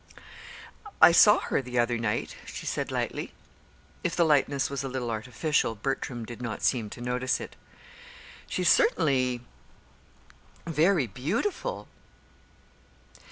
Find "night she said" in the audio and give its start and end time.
1.99-2.89